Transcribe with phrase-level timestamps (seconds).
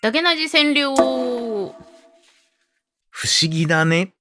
[0.00, 0.94] だけなじ川柳
[3.10, 4.14] 不思議だね。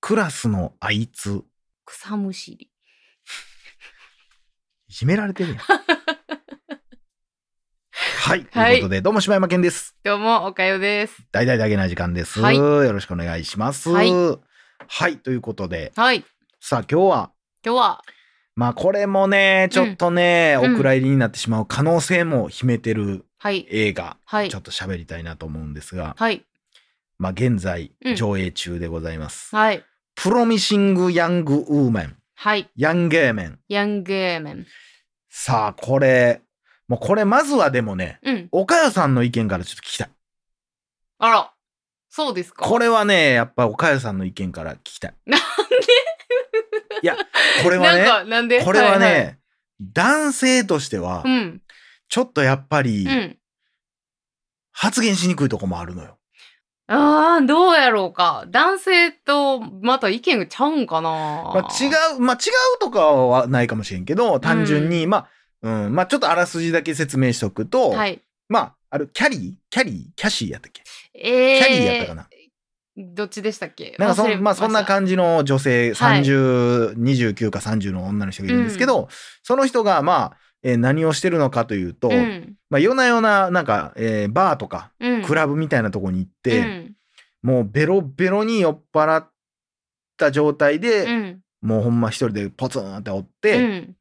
[0.00, 1.42] クラスのあいつ。
[1.84, 2.70] 草むしり。
[4.88, 5.58] いじめられてるやん。
[8.24, 8.46] はい。
[8.46, 9.96] とはいいうことで、どうも柴山健です。
[10.02, 11.22] どうも、おかよです。
[11.32, 12.40] 大々だけな時間です。
[12.40, 13.90] はいよろしくお願いします。
[13.90, 14.12] はい
[14.88, 15.18] はい。
[15.18, 16.24] ということで、はい。
[16.60, 17.32] さあ今日は、
[17.64, 18.02] 今日は、
[18.54, 23.66] まあこれもね、ちょっとね、うんお蔵入りになってしまう可能性も秘めてるはい。
[23.70, 24.58] 映画、はいちょ。
[24.58, 26.44] っと喋りたいなと思うんですが、はい。
[27.18, 29.54] まあ現在うん上映中でございます。
[29.56, 29.84] はい。
[30.14, 32.68] プロミシング・ヤング・ウーメン、はい。
[32.76, 33.58] ヤンゲーメン。
[33.68, 34.66] ヤングーメン。
[35.30, 36.42] さあこれ、
[36.88, 38.48] もうこれまずはでもね、うん。
[38.52, 40.10] 岡谷さんの意見からちょっと聞きたい。
[41.18, 41.52] あら。
[42.10, 42.62] そうですか？
[42.66, 45.14] これはね、やっぱ岡谷さんの意見から聞きたい。
[45.24, 45.40] な ん
[47.02, 47.16] いや、
[47.62, 48.64] これはね、なんか、なんで？
[48.64, 49.38] これはね、
[49.80, 51.62] いい男性としてはう、ん。
[52.08, 53.38] ちょっとやっぱりうん。
[54.70, 56.18] 発言しにくいとこもあるのよ。
[56.88, 58.44] ああ、どうやろうか。
[58.48, 61.10] 男性とまた意見がちゃうんかな。
[61.10, 65.28] まあ、違う、まあ、違うとかはないかもしれんけど、単純に、まあ、
[65.62, 68.20] うん、まあ、ちょっとあらすじだけ説明しとくと、はい。
[68.48, 69.52] まあ、ある、キャリー？
[69.70, 70.04] キャリー？
[70.16, 70.82] キャシーやったっけ？
[71.14, 72.28] えー、キャリーやったかな、
[73.02, 73.96] どっちでしたっけ？
[73.98, 79.08] なんかそん、まあ、そんな感じの女性、はい30、29か30の女の人がいるんですけど、
[79.42, 82.54] その人が、まあ、えー何をしてるのかというと、うん。
[82.70, 85.22] まあ、夜な夜な、なんか、えーバーとか、うん。
[85.22, 86.92] クラブみたいなとこに行って、うん。
[87.42, 89.28] もうベロベロに酔っ払っ
[90.16, 91.40] た状態で、うん。
[91.60, 93.96] もうほんま一人でポツンっておって、うん。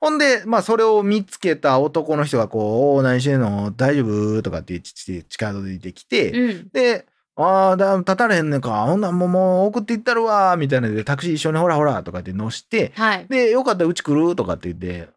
[0.00, 3.72] ほんで、まあそれを見つけた男の人がこう、おー何してんの？
[3.72, 4.42] 大丈夫？
[4.42, 6.68] とかって近づいてきて、うん。
[6.72, 8.84] で、ああ、だ立たれへんねんか。
[8.86, 13.26] ほんなんもうもう送っていったるわみたいなので、タクシー一緒にほらほらとかって乗して、はい。
[13.28, 15.10] で、よかったらうち来るとかって言って、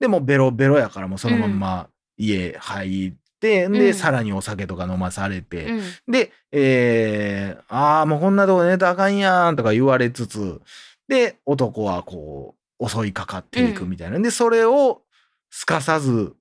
[0.00, 6.12] でもうベロベロやからもうそのまんま家入って、で、うんさらにお酒とか飲まされて、うん。
[6.12, 10.60] で、えー、ああ、もうこんなとこ寝たらあかんやんとか言われつつ、
[11.08, 14.18] で、男はこう、襲いかかっていくみたいな。
[14.18, 15.02] で、それを
[15.50, 16.34] すかさず、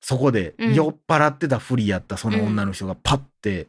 [0.00, 3.68] そこでうん酔っ払ってたふりやったその女の人がパッて、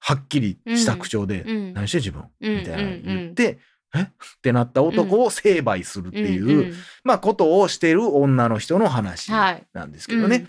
[0.00, 1.74] はっきりした口調で、うん。
[1.74, 2.24] 何して自分？
[2.40, 2.56] うん。
[2.58, 3.58] みたいなの言って、
[3.94, 4.02] え？
[4.02, 4.06] っ
[4.42, 9.66] てなった男を成敗するっていう、まあ、ことをしてる女の人の話はい。
[9.72, 10.46] なんですけどね。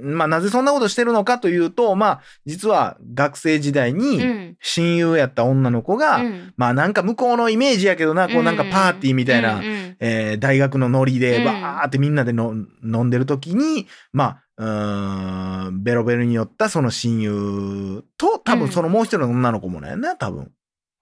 [0.00, 3.98] まあ、なぜそんなことしてるのかというと、まあ、実は学生時代うん。
[3.98, 4.56] にうん。
[4.62, 6.54] 親友やった女の子が、うん。
[6.56, 9.96] まあなんか向こうのイメージやけどな、こうなんかパーティーみたいな、うんうん。
[9.98, 11.44] えー大学のノリでうん。
[11.44, 20.50] バーってみんなでの飲んでる時に、まあ、うーん、ベロベロに寄ったその親友と、多分そのもう一人の女の子もね、な、多分。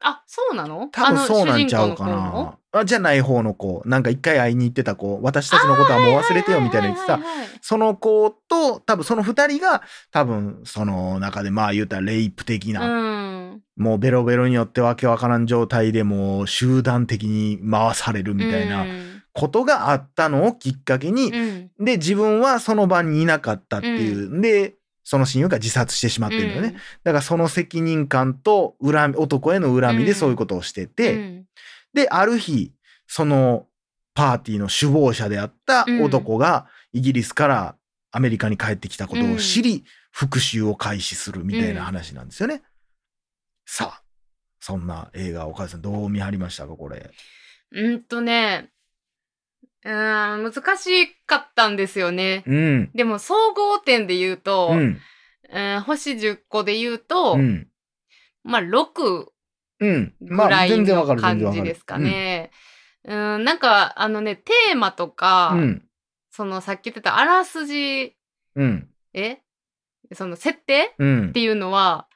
[0.00, 0.88] あ、そうなの？
[0.92, 2.58] 多分そうなんちゃうかな。
[2.72, 3.82] あじゃない方の子。
[3.86, 5.18] なんか一回会いに行ってた子。
[5.22, 7.18] 私たちのことはもう忘れてよみたいな言ってた
[7.62, 13.62] その子と、多分その二人が、多分その中でまあ言うたらレイプ的な、うん。
[13.78, 21.70] もうベロベロによってわけわからん状態でもう集団的に回されるみたいなうんことがあったのをきっかけに、うん。
[21.84, 24.40] で、自分はその場にいなかったっていう。
[24.40, 24.74] で、
[25.04, 26.74] その親友が自殺してしまってるのよね。
[27.04, 31.44] だからその責任感と恨み、男への恨みでそういうことをしてうて、ん。
[31.92, 32.72] で、ある日、
[33.06, 33.66] その
[34.14, 37.76] パーティーの首謀者であった男がイギリスから
[38.10, 42.62] アメリカに帰ってきたことを知り、復讐を開始するみたいな話なんですよね。
[43.66, 44.02] さあ、
[44.60, 47.10] そんな映画、お母さんどう見張りましたか、これ。
[47.72, 48.70] うんとね、
[49.86, 52.42] うーん、難しかったんですよね。
[52.46, 52.90] うん。
[52.94, 54.78] でも、総合点で言うと、うん。
[54.78, 57.68] うん星10個で言うと、うん。
[58.42, 59.26] まあ、6
[59.78, 60.14] うん。
[60.20, 61.52] ぐらいの感。
[61.52, 62.50] じですかね。
[63.04, 65.82] うん、なんか、あのね、テーマとか、うん。
[66.30, 68.14] そのさっき言ってたあらすじ、
[68.56, 68.88] うん。
[69.14, 69.38] え？
[70.12, 70.94] その設定？
[70.98, 71.28] うん。
[71.28, 72.08] っていうのは、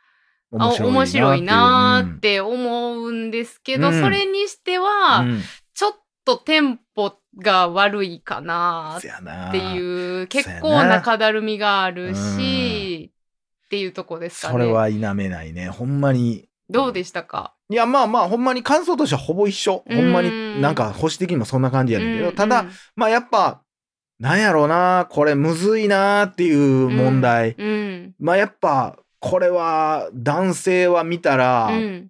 [0.52, 5.24] あ面面白いなーっってて思うんですけど、うんそれにしては、
[6.36, 13.12] とテンポが悪いかなっていう、結構なかだるみがあるうんし、
[13.66, 14.52] っていうとこですかね。
[14.52, 15.68] それは否めないね。
[15.68, 16.48] ほんまに。
[16.68, 17.54] どうでしたか？
[17.68, 19.84] いや、まあまあ、ほんまに感想としてはほぼ一緒。
[19.88, 23.62] ほんまになんか、保守的にもそんな感じやねんけど、ただ、、まあやっぱ、
[24.18, 27.56] なんやろうな、これむずいなっていう問題。
[28.18, 32.09] まあやっぱ、これは男性は見たら、うん。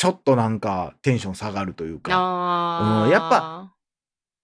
[0.00, 3.70] ちょっとなんかテンション下がるというか、うんやっぱ、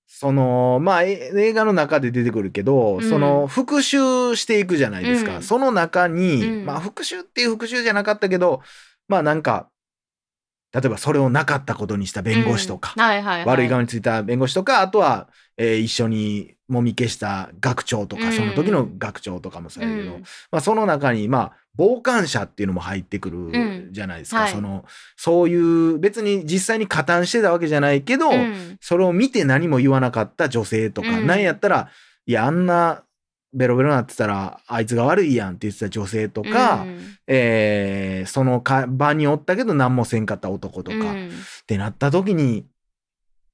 [0.06, 3.08] その、まあえ映画の中で出てくるけど、うん。
[3.08, 5.36] その復讐していくじゃないですか。
[5.36, 5.42] うん。
[5.42, 6.66] その中に、うん。
[6.66, 8.60] まあ復讐っていう復讐じゃなかったけど、
[9.08, 9.70] まあなんか、
[10.74, 12.92] 例えばそれをなかったことにした弁護士とか、
[13.46, 18.32] 悪い側についた弁護士とか、あとは、えー一緒にもみ消した学長とか、うん。
[18.32, 20.20] その時の学長とかもそうやけど、うん。
[20.50, 23.88] まあ、その中に、まあ、傍観者っていうのも入ってくるん。
[23.92, 24.42] じゃないですか。
[24.42, 24.52] はい。
[24.52, 24.84] その、
[25.16, 28.78] そういう、別に実際に加担してたわけじゃないけど、うん。
[28.80, 31.26] それを見て何も言わなかった女性とか、うん。
[31.26, 31.90] なんやったら、
[32.26, 33.02] いや、あんな、
[33.52, 37.16] ベロベロなってたら、あいつが悪いやんって言ってた女性とか、うん。
[37.26, 41.30] えーそのか場におったけど何もせんかった男とか、っうん。
[41.66, 42.66] てなった時に、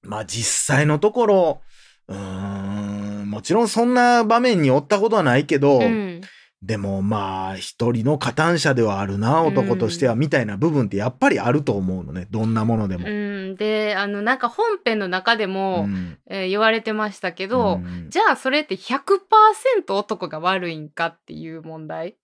[0.03, 1.61] まあ実際のところ、
[2.09, 6.21] うーん、もちろんそんな場面におったことはないけど、うん。
[6.63, 13.09] でもまあ一人の加担者ではあるな男としてはみたいな部分ってやっぱりあると思うのねどんなものでも。
[13.09, 16.19] うん、であのなんか本編の中でも、ん。
[16.31, 18.11] えー言われてましたけど、うん。
[18.11, 22.17] じゃあそれって100%男が悪いんかっていう問題？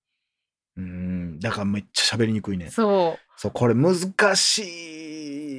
[0.76, 1.40] うん。
[1.40, 2.70] だからめっちゃ喋りにくいね。
[2.70, 3.96] そそうこれ難
[4.36, 5.07] しい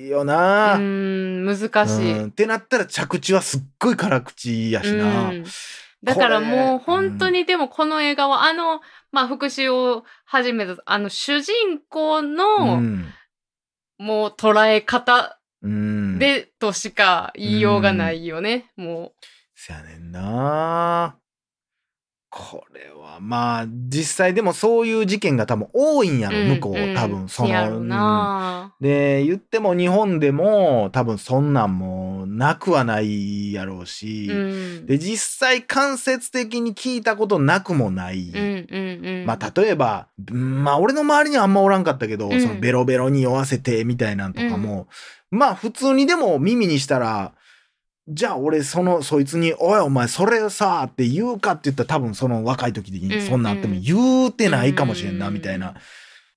[0.10, 0.76] ような。
[0.76, 2.28] うん難しい、うん。
[2.28, 5.30] ってなったら着地はすっごい辛口やしな。
[5.30, 5.46] うん。
[6.04, 11.54] だからもう本当にでもこの映画はあの、まあ、復讐を始めたあの主人
[11.90, 13.06] 公うのん。
[13.98, 19.12] もう捉え方うん、でとしか言いようがないよね、も
[19.56, 21.18] せやねんな。
[22.32, 26.32] これはまあ実際でもそういう事件が多分多いんやう。
[26.32, 27.50] ろ、向こう、ん多分その。
[27.50, 34.34] やろな、で言っても日本でも多分そんなんもなくはないやろうし、う
[34.82, 39.26] ん、で実際間接的に聞いたことなくもない、うんうんうん。
[39.26, 42.42] まあ例えばうんまあ俺の周りにはあんまおらんかったけど、うん。
[42.42, 44.88] そのベロベロに酔わせてみたいなんとかも、
[45.32, 47.34] まあ普通にでも耳にしたら
[48.12, 53.08] じゃあ俺そのそいつに「おいお前それさ」って言うかって言ったら多分その若い時うん。
[53.08, 55.76] にそんなんあっても言うてないかもしれんなうんみたいな、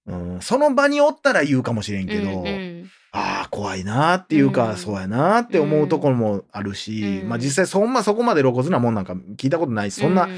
[0.06, 2.90] うん、その場におったら言うかもしれんけど、うんうん。
[3.12, 4.76] ああ怖いなっていうか、うん。
[4.76, 7.28] そうやなって思うところもあるし、うん。
[7.28, 10.28] まあ実際そんなそこまで露骨なもんなんか聞いたことないしそんな、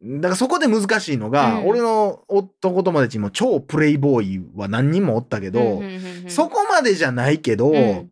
[0.00, 0.20] うん。
[0.20, 1.68] だからそこで難しいのが、うん。
[1.68, 5.82] 俺の男友達にも超プレイボーイは何人もおったけど、
[6.28, 8.10] そこまでじゃないけど、うん。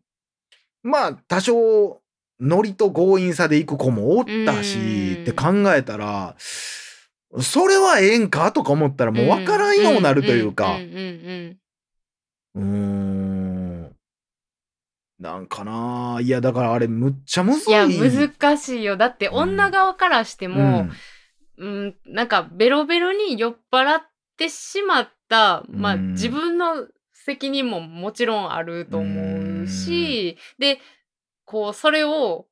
[0.83, 2.01] まあ多少
[2.41, 5.23] ノリと強引さで行く子もおったし、うん。
[5.23, 10.77] って考えたらそれはええんかとか思ったらもう分からんようになるというか。
[10.77, 11.59] んんうん
[12.57, 13.97] うーん。
[15.19, 17.97] なんかないやだからあれむっちゃむずうんい。
[17.97, 18.97] いや難しいよ。
[18.97, 20.89] だって女側からしても、
[21.57, 24.03] うん、なんかベロベロに酔っ払っ
[24.37, 30.79] てしまった、まあうん自分の責任ももちろんあると思うし、で、
[31.55, 32.47] こうそれを、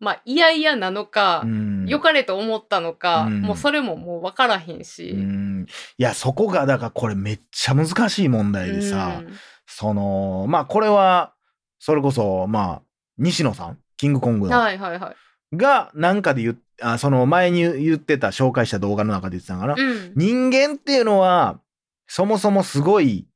[0.00, 1.86] まあ嫌々なのか、うん。
[1.86, 3.42] 良かれと思ったのか、うん。
[3.42, 5.10] もうそれももう分からへんし。
[5.10, 5.66] うん。
[5.98, 9.22] いやそこがだからこれめっちゃ難しい問題でさ、
[9.66, 11.34] そのまあこれは
[11.78, 12.82] それこそまあ
[13.18, 13.78] 西野さん？
[13.98, 14.58] キングコングうんの。
[14.58, 15.12] はいはいは
[15.52, 15.56] い。
[15.56, 20.12] がなんかで言っあその前に言ってた紹介した動画の中で言ってたのかな、うん。
[20.16, 21.60] 人間っていうのは
[22.06, 23.26] そもそもすごい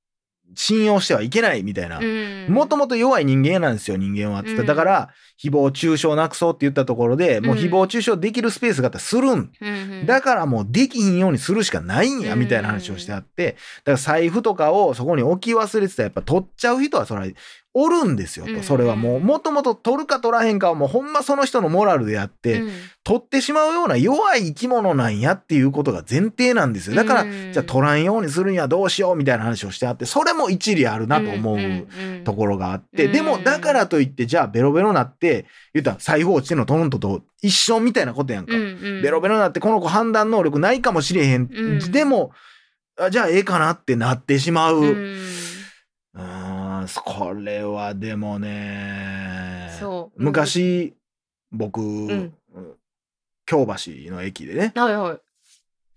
[0.55, 2.01] 信用してはいけないみたいな。
[2.49, 4.43] もともと弱い人間なんですよ、人間は。
[4.43, 5.11] つってうんだから、
[5.43, 9.51] 誹謗中傷なくそうって言ったところで、もううん誹謗中傷できるスペースがあったらするん。
[9.61, 17.27] うん、だからもうできひんようにするしかないんや、うんみたいな話をしてあって、だから財布とかをそこに置き忘れてたらやっぱ取っちゃう人はそれは
[17.75, 18.53] おるんですよと。
[18.53, 22.71] うんそれはもう、もともと取るか取らへんかはもうほんまその人のモラルであって、うん。
[23.05, 26.95] 取ってしまうような弱い生き物なんやっていうことが前提なんですよ。
[26.97, 31.59] だから、うんじゃあ取らんようにするにはどうしようみたいな話をしてあって、それも一理あるなと思う。
[32.25, 41.93] ところがあって、うんでもだからといってじゃあベロベロなって言ったら財布落ちてんのトロントと一緒みたいなことやんか、ベロベロなってこの子判断能力ないかもしれへん、うん。
[41.93, 42.33] でも
[42.99, 44.83] あじゃあええかなってなってしまう、
[46.83, 50.23] ううんーんこれはでもねそう。
[50.23, 50.95] 昔
[51.51, 52.35] 僕、ん。
[53.45, 55.21] 京橋の駅でねはいはい。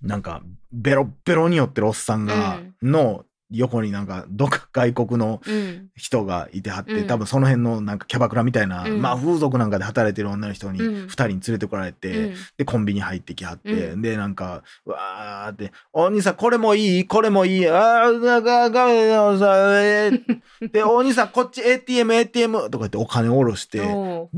[0.01, 5.87] なんかベロッベロに寄ってるおっさんが、の横になんかどっか外国のうん。
[5.95, 7.07] 人がいてはって、うん。
[7.07, 9.01] 多分その辺のなんかキャバクラみたいな、うん。
[9.01, 11.05] まあ風俗なんかで働いてる女の人にうん。
[11.05, 12.35] 2人に連れてこられて、うん。
[12.57, 17.07] でコンビニ入ってきはって、うでなんかわーって「お兄さんこれもいい？
[17.07, 24.31] これもいいあーだがががさえーでお兄さんこっち ATMATM」とか言ってお金下ろしてブワー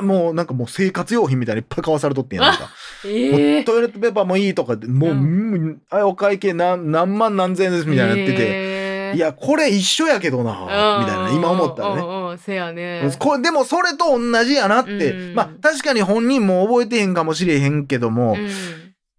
[0.00, 2.70] もうなんかもう生活用品みたいにいっぱい買わされとってんやんか。
[3.04, 8.38] ええトイレットペーパーもいいとかもう、うんうんあお会計何何万何千円ですみたいなやってて。
[8.38, 8.80] て
[9.12, 10.52] いや、これ一緒やけどな、
[11.00, 12.02] みたいな、今思ったらね。
[12.02, 12.38] ね。
[12.38, 13.10] せやね。
[13.18, 18.48] これでもそれと同じやなって、うんまあ確かに本人も覚えてへんかもしれへんけども、うん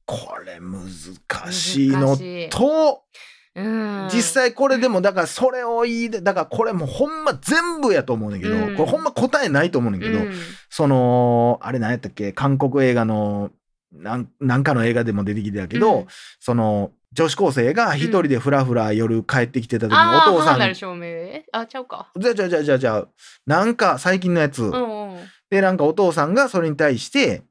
[0.06, 3.11] これ難しいのと、うん
[3.54, 8.76] 実際これでもだからそれを言いでだからこれもうほんま全部やと思うねんけど、うん。
[8.78, 10.34] これほんま答えないと思うねんけど、うん。
[10.70, 13.52] そのあれ何やったっけ韓国映画の
[13.92, 16.08] なんなんかの映画でも出てきてたけど、うん。
[16.40, 21.06] その女子高生が一人でふらふら夜帰ってきてた時にああお父さん、花なる照明？
[21.06, 22.10] えあちゃうか。
[22.18, 23.08] じゃあじゃあじゃあじゃあじゃあ
[23.46, 25.18] なんか最近のやつ、うんうん。
[25.50, 27.44] でなんかお父さんがそれに対して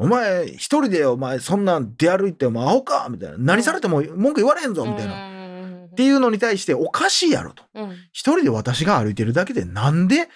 [0.00, 5.12] お前一人でお前そんなん出歩いてお前アホか」みたいな「何されても文句言われへんぞ」みたいな。
[5.12, 5.38] な
[5.86, 7.64] っていうのに対しておかしいやろと。
[7.74, 7.90] うん。
[8.12, 10.28] 一人で私が歩いてるだけでなんで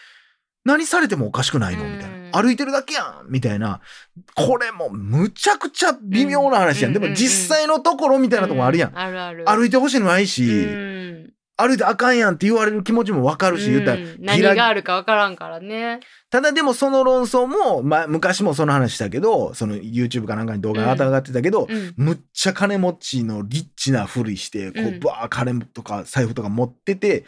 [0.64, 2.42] 何されてもおかしくないのみたいうんな。
[2.42, 3.80] 歩いてるだけやんみたいな。
[4.34, 6.92] これもむちゃくちゃ微妙な話やん。
[6.92, 7.10] でうん。
[7.10, 8.92] も実際のところみたいなとこもあるやん。
[9.46, 13.96] 歩いてほしいのないし、うん歩いてあかんやんって言われる気持ちもわかるし、言ったら。
[13.98, 16.00] うん何があるかわからんからね。
[16.30, 21.94] ただでもその論争も、まあ昔もその話したけど、その YouTube かなんかに動画が上がってたけど、うん。
[21.96, 27.24] むっちゃ金持ちのリッチなふりして、こうバー金とか財布とか持ってて、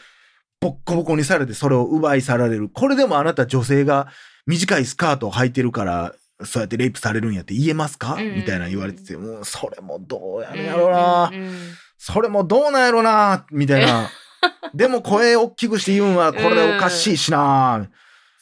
[0.60, 2.70] ボッコボコにされてそれを奪い去られる。
[2.70, 4.08] これでもあなた女性が
[4.46, 6.14] 短いスカートを履いてるから、
[6.44, 11.54] そうやってレイプされるんやって言えますか、うんみたいな言われてて、もうそれもどうやるんやろうな、うんうん
[11.96, 14.10] それもどうなんやろうなみたいな。
[14.74, 17.88] でも声大きくして言うんはこれでおかしいしな、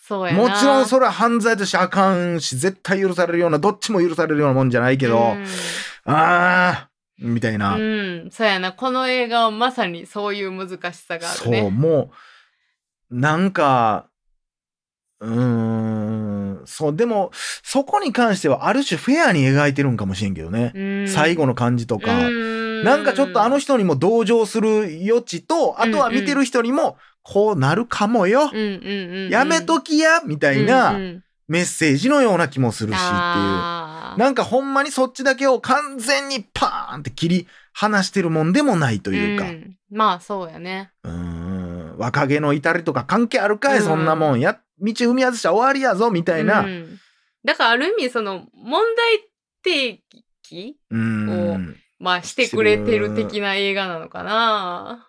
[0.03, 0.39] そうやな。
[0.39, 5.47] もちろんそれは犯罪としてあかんし、絶対許されるような、どっちも許されるようなもんじゃないけど、うん。
[6.07, 7.77] あー、みたいな。
[7.77, 8.73] うん、そうやな。
[8.73, 11.71] この映画はまさにそういう難しさがあるそう、ね。
[11.71, 12.11] も
[13.11, 14.09] う、なんか、
[15.23, 17.31] うーん、そう、でも、
[17.63, 20.73] そこに関しては、ある種フェアに描いてるんかもしれんけどね。
[20.75, 22.13] うん最後の感じとか。
[22.13, 28.51] うんなんかちょっとあの人にも同情する余地と、あとは見てる人にも、こうなるかもよ。
[29.31, 30.99] やめときやみたいな
[31.47, 33.13] メッセージのような気もするしっていう。
[34.19, 39.45] なんかほんまにそっちだけを完全にパーンって切り離してるもんでもないというか。
[39.45, 40.91] んまあそうやね。
[41.05, 46.99] うーん若気の至りとか関係あるかい、うんそんなもんや道踏み外したら終わりやぞみたいな、ううん。
[47.45, 49.21] だからある意味その問題
[49.65, 50.03] 提
[50.43, 51.77] 起ーん。
[51.99, 55.09] まあしてくれてる的な映画なのかな。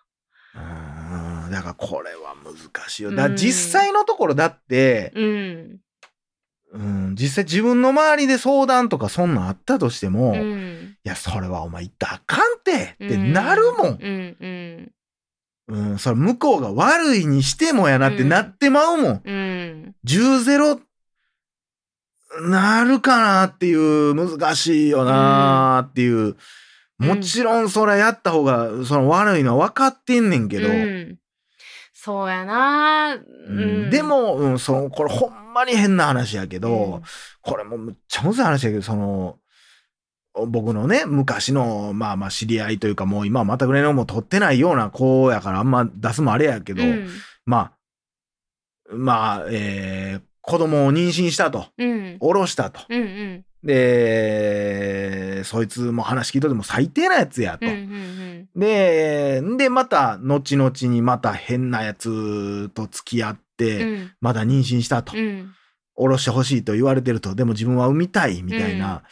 [0.55, 3.11] うーんだからこれは難しいよ。
[3.11, 5.79] だ実際のところだって、うん。
[6.73, 10.97] うん、実際自分の周りで相談とかそんなんあったとしても、ういん。
[11.03, 14.91] やそれはお前言ったらあかんてってなるもん、うんうん
[15.67, 19.95] うんそれ向こうが悪いにしてもやなってなってまうもん、うん。
[20.05, 20.79] 10-0
[22.49, 26.35] なるかなっていう難しいよなっていう、
[26.99, 27.07] うん。
[27.07, 31.17] もちろんそれやった方がその悪いのは分かってんねんけど、うん。
[31.93, 33.13] そうやな。
[33.15, 33.51] うう
[33.87, 33.89] ん。
[33.89, 37.01] で、も、うん、そのこれほんまに変な話やけど、うん。
[37.41, 39.37] これもむっちゃむずい話やけどその
[40.47, 47.07] 僕のね昔のまあまあ知り合いというかもう今はまたぐらいのもう取ってないような子やからあんま出すもあれやけど、うん
[47.45, 47.71] まあ
[48.95, 52.81] まあえー子供を妊娠したとうん下ろしたと。
[52.89, 57.65] うんうんで、そいつも話聞いとっても最低なやつやと。
[57.65, 65.17] うんうんで、で、また、後々にまた変なやつと付き合っうて、んまだ妊娠したと。
[65.17, 65.53] うん
[65.95, 67.35] 下ろしてほしいと言われてると。
[67.35, 69.03] でも自分は産みたい、みたいな。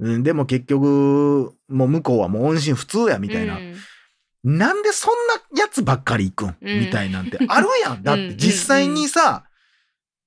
[0.00, 3.58] うんでも結局、もう向こうはもう音信不通や、みたいな。
[3.58, 4.58] うん。
[4.58, 5.14] なんでそん
[5.56, 6.80] なやつばっかり行くん、うん。
[6.80, 7.38] みたいなんて。
[7.48, 8.02] あるやん。
[8.04, 9.44] だっうんて実際にさ、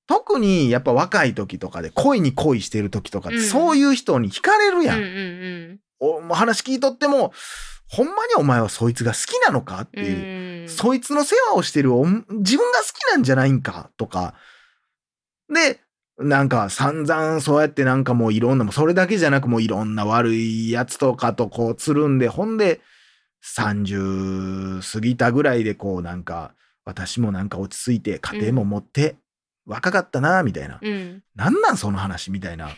[0.06, 3.44] 特にやっぱ若い時とかで恋に恋してる時とかって、うん。
[3.44, 4.98] そういう人に惹かれるやん。
[4.98, 5.08] うんう
[5.74, 7.32] んお話聞いとっても、
[7.88, 9.80] ほんまにお前はそいつが好きなのか？
[9.80, 10.10] ってうんい
[10.60, 10.68] う、うん。
[10.68, 13.90] そいつの世話をしてる自分が好きなんじゃないんか？
[13.96, 14.34] とか。
[15.52, 15.80] で、
[16.18, 22.80] なんか散々そうやってなんかもういろんな、それだけじゃなくもういろんな悪いやつとかとこうつるんで、ほんで
[23.44, 29.16] 30過ぎたぐらいでこうなんか、私もなんか落ち着いて家庭も持って、
[29.66, 30.78] 若かったなみたいな。
[30.82, 32.70] うんなんなんその話みたいな。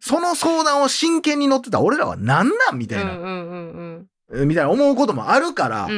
[0.00, 2.78] その相談を真剣に乗ってた俺らはなんなん？
[2.78, 3.12] みたいな。
[3.12, 5.96] うんうんうんみたいな思うこともあるから、うんう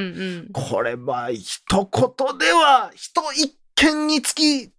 [0.49, 4.73] んこれは一言では人一見につき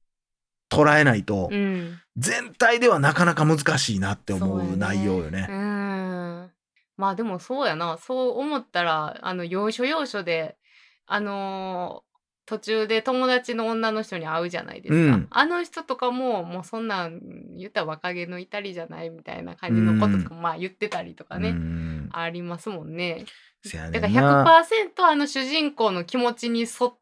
[0.70, 5.46] 捉えないと、うん全体ではなかなか難しいなって思そう内容よね。
[5.48, 6.52] うん
[6.98, 10.58] まあでもそうやなそう思ったらあの要所要所で
[11.06, 12.08] あのー
[12.48, 17.20] 途中で友達の女の人に会うじゃないですか、うんあの人とかももうそんなん
[17.58, 23.26] 言ったら若気の至りじゃないみたいな感じのこととか、まあ言ってたりとかね、うんありますもんね。
[23.92, 24.64] だからんな。
[24.64, 26.98] 100%あの主人公の気持ちに沿っ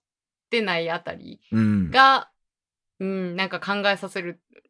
[0.49, 1.91] てないあたりうん。
[1.91, 2.31] が、
[2.99, 4.23] うん、なんか考えさせ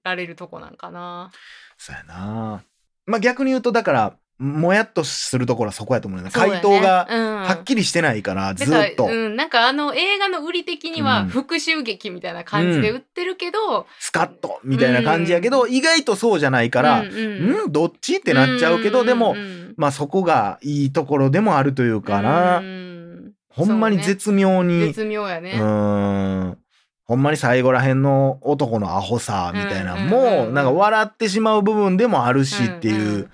[0.04, 1.32] られるとこなんかな。
[1.78, 2.64] そうやな。
[3.06, 7.36] まあ逆に言うとだからもやっとするところはそこやと思うね回答がうん。
[7.44, 11.30] はっきりしてないから、ずっと、うん、なんかあの映画の売り的にはうん。
[11.30, 19.36] 復讐劇みたいな感じで売ってるけど、スカッとみたいな感じやけど、意外とそうじゃないから、うんうん、どっちってなっちゃうけど、でも、
[19.78, 23.34] まあそこがいいところでもあるというかな、うん。
[23.50, 25.52] ほんまに絶妙に、絶妙やね。
[25.52, 26.58] うーん
[27.06, 33.30] ほんまに最後らへんの男のアホさみたいなのも、うなんか笑ってしまう部分でもあるしっていう、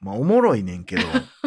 [0.00, 1.02] まあおもろいねんけど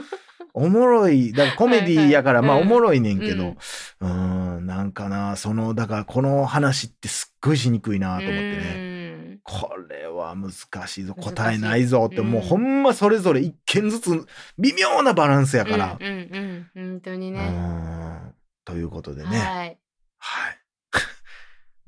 [0.54, 3.58] おもろいだからコメディやからまあおもろいねんけど、うん
[4.02, 8.56] うーんなんかなそのだからこの話ってすっごいしにくいなと思ってね。
[8.56, 9.40] ね。
[9.44, 14.26] これは難しいぞ答えないぞって、うんもうほんまそれぞれ一件ずつ
[14.58, 15.98] 微妙なバランスやだから。
[16.00, 17.50] うんうんうん、本当にうね。
[17.50, 18.34] ん
[18.66, 19.30] ということでね。
[19.30, 19.78] はい。
[20.18, 20.61] はい。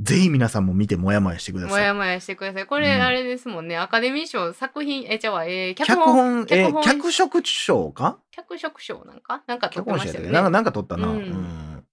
[0.01, 1.71] ぜひ皆さんも見てもやもやしてください。
[1.71, 2.65] もやもやしてください。
[2.65, 3.77] これ、うんあれですもんね。
[3.77, 8.17] アカデミー賞作品、え、じゃあ、えー、脚脚本、本、えー脚色賞か？
[8.31, 9.43] 脚色賞なんか？
[9.47, 10.31] なんか撮っ脚本賞てましたよね。
[10.31, 11.07] やったっけなんかなんか撮ったな。
[11.07, 11.83] ううんん。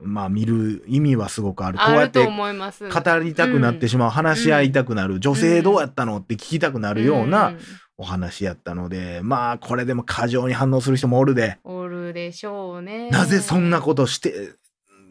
[0.00, 1.78] まあ見る意味はすごくある。
[1.78, 2.88] こうあるとやって思います。
[2.88, 7.54] 語りたくなってしまう、話し合いたくなる、女性どうやったのって聞きたくなるような
[7.96, 11.76] お話やったので、まあこれでも過剰に反応する人もおるで、うん。
[11.78, 13.10] おるでしょうね。
[13.10, 14.52] なぜそんなことして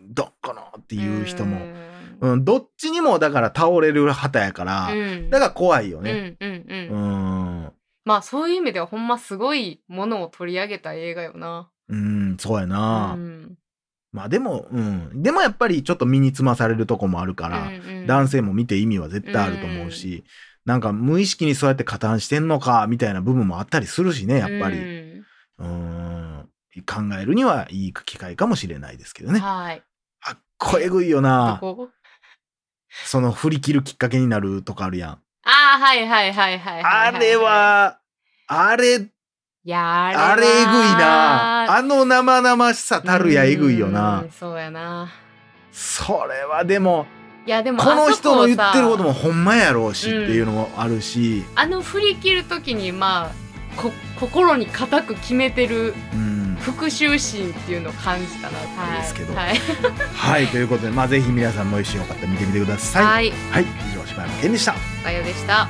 [0.07, 1.57] どっかのっていう人も、
[2.21, 6.35] うんうん、どっちにもだから倒れる旗やから、うんだから怖いようんね。
[6.39, 6.89] うんうん。
[6.89, 7.71] うん、
[8.05, 11.69] まあそういう意味ではほんますごいものを取り上げた映画よな。
[11.89, 13.13] うん、そうやうな。
[13.15, 13.55] ん
[14.11, 20.23] まあでも、うん、でもやっぱりちょっと身につまされるとこもあるから、うん男性も見て意味は絶対あると思うし、
[20.65, 25.25] なんか無意識にそうやって加担してんのかみたいな部分もあったりするしねやっぱり、うん
[25.59, 26.49] うん、
[26.85, 29.39] 考えるにはいい機会かもしれないですけどね。
[29.39, 29.83] はい。
[30.57, 31.57] こえぐいよどな。
[31.61, 31.89] こ
[33.05, 35.11] その振り切るきっかけになるとかあるやん。
[35.11, 36.83] ああ、はいはいはいはい。
[36.83, 37.99] あれは、
[38.47, 41.77] あれ、いやあれはあれえぐいな。
[41.77, 43.91] あの生々しさたるやえぐいよう。
[43.91, 45.09] なんそうやな。
[45.71, 47.05] それはでも、
[47.45, 53.31] いやでもこの人の言ってることもほんまやろうしっていうのもあるし、あの振り切る時にまあ
[53.81, 56.36] こ心に固く決めてるうん。
[56.61, 58.57] 復讐心っていうのを感じたな。
[58.59, 59.01] はい。
[59.01, 59.57] ですけどはい。
[60.13, 63.03] はい、ということで、まあぜひ皆さんも一緒によかったら見てみてください。
[63.03, 63.31] はい。
[63.51, 64.75] はい、以上、柴山健でした。
[65.01, 65.67] おかよでした。